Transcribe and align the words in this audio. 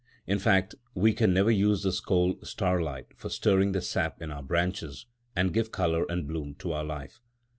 In 0.25 0.39
fact, 0.39 0.73
we 0.95 1.13
can 1.13 1.31
never 1.31 1.51
use 1.51 1.83
this 1.83 1.99
cold 1.99 2.47
starlight 2.47 3.09
for 3.15 3.29
stirring 3.29 3.71
the 3.73 3.83
sap 3.83 4.19
in 4.19 4.31
our 4.31 4.41
branches, 4.41 5.05
and 5.35 5.53
giving 5.53 5.71
colour 5.71 6.07
and 6.09 6.27
bloom 6.27 6.55
to 6.55 6.71
our 6.73 6.83
life. 6.83 7.21